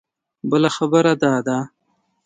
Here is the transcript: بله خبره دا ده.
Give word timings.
بله 0.49 0.69
خبره 0.77 1.13
دا 1.23 1.33
ده. 1.47 1.57